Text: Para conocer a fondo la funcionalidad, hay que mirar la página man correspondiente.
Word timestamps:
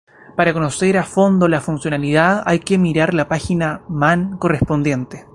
Para 0.35 0.51
conocer 0.51 0.97
a 0.97 1.03
fondo 1.03 1.47
la 1.47 1.61
funcionalidad, 1.61 2.41
hay 2.47 2.57
que 2.57 2.79
mirar 2.79 3.13
la 3.13 3.27
página 3.27 3.83
man 3.87 4.35
correspondiente. 4.39 5.27